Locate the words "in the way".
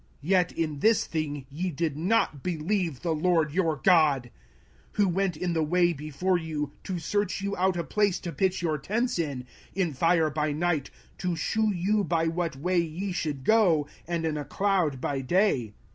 5.37-5.93